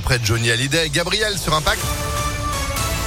[0.00, 1.82] après Johnny Hallyday et Gabriel sur Impact.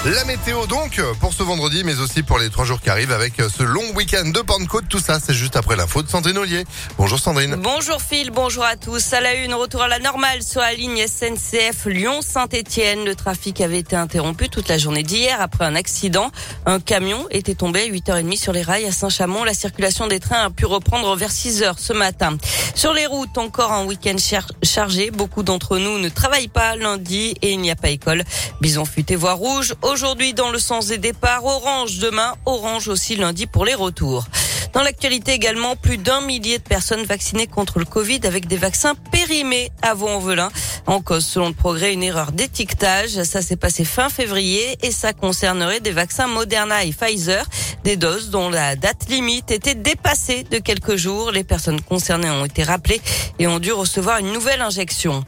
[0.05, 3.35] La météo donc pour ce vendredi, mais aussi pour les trois jours qui arrivent avec
[3.37, 4.83] ce long week-end de Pentecôte.
[4.89, 6.65] Tout ça, c'est juste après l'info de Sandrine Ollier.
[6.97, 7.55] Bonjour Sandrine.
[7.55, 9.13] Bonjour Phil, bonjour à tous.
[9.13, 13.05] À la une, retour à la normale sur la ligne SNCF Lyon-Saint-Etienne.
[13.05, 16.31] Le trafic avait été interrompu toute la journée d'hier après un accident.
[16.65, 19.45] Un camion était tombé à 8h30 sur les rails à Saint-Chamond.
[19.45, 22.35] La circulation des trains a pu reprendre vers 6h ce matin.
[22.75, 24.17] Sur les routes, encore un week-end
[24.63, 25.11] chargé.
[25.11, 28.25] Beaucoup d'entre nous ne travaillent pas lundi et il n'y a pas école.
[28.59, 29.75] Bison futé voie rouge.
[29.93, 34.25] Aujourd'hui, dans le sens des départs, orange demain, orange aussi lundi pour les retours.
[34.73, 38.95] Dans l'actualité également, plus d'un millier de personnes vaccinées contre le Covid avec des vaccins
[39.11, 40.49] périmés à Vaux-en-Velin.
[40.87, 43.21] En cause, selon le progrès, une erreur d'étiquetage.
[43.21, 47.45] Ça s'est passé fin février et ça concernerait des vaccins Moderna et Pfizer,
[47.83, 51.29] des doses dont la date limite était dépassée de quelques jours.
[51.29, 53.01] Les personnes concernées ont été rappelées
[53.37, 55.23] et ont dû recevoir une nouvelle injection.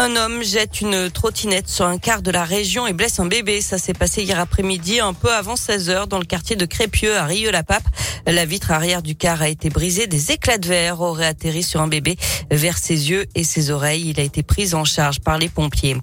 [0.00, 3.60] Un homme jette une trottinette sur un quart de la région et blesse un bébé.
[3.60, 7.16] Ça s'est passé hier après-midi, un peu avant 16 heures, dans le quartier de Crépieux,
[7.16, 7.82] à Rieux-la-Pape.
[8.24, 10.06] La vitre arrière du car a été brisée.
[10.06, 12.16] Des éclats de verre auraient atterri sur un bébé
[12.48, 14.10] vers ses yeux et ses oreilles.
[14.10, 15.96] Il a été pris en charge par les pompiers.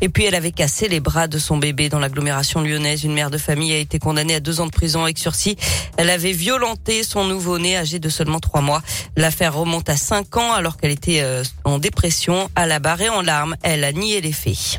[0.00, 3.02] Et puis elle avait cassé les bras de son bébé dans l'agglomération lyonnaise.
[3.04, 5.56] Une mère de famille a été condamnée à deux ans de prison avec sursis.
[5.96, 8.82] Elle avait violenté son nouveau-né âgé de seulement trois mois.
[9.16, 13.08] L'affaire remonte à cinq ans alors qu'elle était euh, en dépression, à la barre et
[13.08, 13.22] en
[13.62, 14.78] Elle a nié les faits.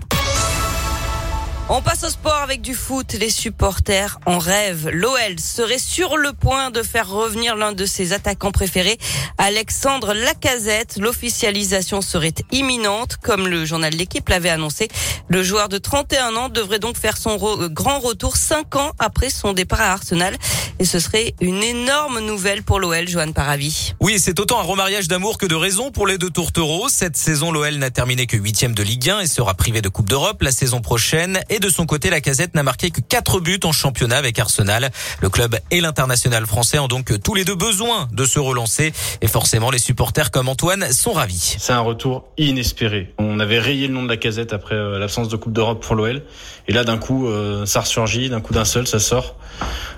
[1.72, 3.14] On passe au sport avec du foot.
[3.14, 4.90] Les supporters en rêve.
[4.92, 8.98] L'OL serait sur le point de faire revenir l'un de ses attaquants préférés,
[9.38, 10.98] Alexandre Lacazette.
[11.00, 14.88] L'officialisation serait imminente, comme le journal L'équipe l'avait annoncé.
[15.28, 19.54] Le joueur de 31 ans devrait donc faire son grand retour cinq ans après son
[19.54, 20.36] départ à Arsenal.
[20.80, 23.94] Et ce serait une énorme nouvelle pour l'OL, Johan Paravi.
[24.00, 26.90] Oui, c'est autant un remariage d'amour que de raison pour les deux tourtereaux.
[26.90, 30.10] Cette saison, l'OL n'a terminé que huitième de Ligue 1 et sera privé de Coupe
[30.10, 31.40] d'Europe la saison prochaine.
[31.60, 34.90] De son côté, la casette n'a marqué que quatre buts en championnat avec Arsenal.
[35.22, 38.94] Le club et l'international français ont donc tous les deux besoin de se relancer.
[39.22, 41.56] Et forcément, les supporters comme Antoine sont ravis.
[41.60, 43.14] C'est un retour inespéré.
[43.18, 45.96] On avait rayé le nom de la casette après euh, l'absence de Coupe d'Europe pour
[45.96, 46.24] l'OL.
[46.68, 49.36] Et là, d'un coup, euh, ça ressurgit, d'un coup d'un seul, ça sort.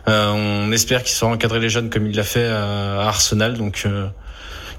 [0.07, 3.85] Euh, on espère qu'il saura encadrer les jeunes comme il l'a fait à Arsenal, donc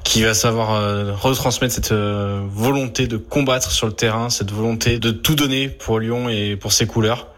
[0.04, 5.10] qui va savoir euh, retransmettre cette volonté de combattre sur le terrain, cette volonté de
[5.10, 7.31] tout donner pour Lyon et pour ses couleurs.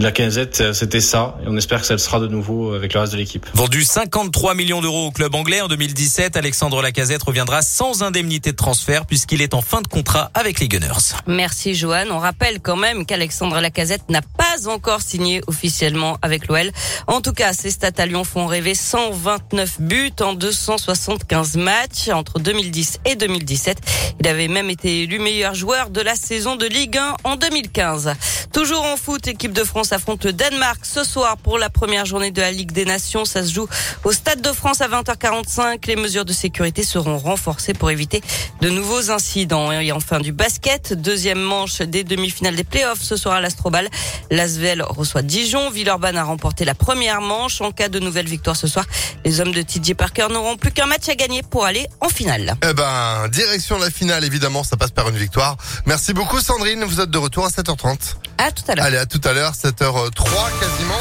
[0.00, 2.94] La Casette, euh, c'était ça, et on espère que ça le sera de nouveau avec
[2.94, 3.46] le reste de l'équipe.
[3.52, 8.56] Vendu 53 millions d'euros au club anglais en 2017, Alexandre Lacazette reviendra sans indemnité de
[8.56, 11.16] transfert puisqu'il est en fin de contrat avec les Gunners.
[11.26, 12.06] Merci Johan.
[12.10, 16.70] On rappelle quand même qu'Alexandre Lacazette n'a pas encore signé officiellement avec l'OL.
[17.06, 22.38] En tout cas, ses stats à Lyon font rêver 129 buts en 275 matchs entre
[22.38, 23.76] 2010 et 2017.
[24.20, 28.14] Il avait même été élu meilleur joueur de la saison de Ligue 1 en 2015.
[28.54, 32.30] Toujours en foot, équipe de France affronte le Danemark ce soir pour la première journée
[32.30, 33.24] de la Ligue des Nations.
[33.24, 33.68] Ça se joue
[34.04, 35.86] au Stade de France à 20h45.
[35.86, 38.22] Les mesures de sécurité seront renforcées pour éviter
[38.60, 39.72] de nouveaux incidents.
[39.72, 43.88] Et enfin du basket, deuxième manche des demi-finales des playoffs ce soir à l'Astrobal.
[44.30, 45.70] L'Asvel reçoit Dijon.
[45.70, 47.60] Villeurbanne a remporté la première manche.
[47.60, 48.86] En cas de nouvelle victoire ce soir,
[49.24, 52.54] les hommes de TJ Parker n'auront plus qu'un match à gagner pour aller en finale.
[52.68, 55.56] Eh ben, direction la finale, évidemment, ça passe par une victoire.
[55.86, 58.14] Merci beaucoup Sandrine, vous êtes de retour à 7h30.
[58.38, 58.86] À tout à l'heure.
[58.86, 61.00] Allez, à tout à l'heure, 7h03 quasiment.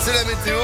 [0.00, 0.56] C'est la météo.